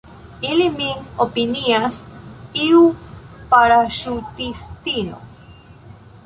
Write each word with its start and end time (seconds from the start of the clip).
Ili 0.51 0.63
min 0.77 0.95
opinias 1.25 1.95
iu 2.69 2.81
paraŝutistino. 3.53 5.21